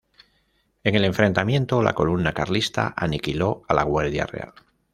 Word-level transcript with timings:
En 0.83 0.95
el 0.95 1.05
enfrentamiento 1.05 1.83
la 1.83 1.93
columna 1.93 2.33
carlista 2.33 2.91
aniquiló 2.97 3.61
a 3.67 3.75
la 3.75 3.83
Guardia 3.83 4.25
Real. 4.25 4.51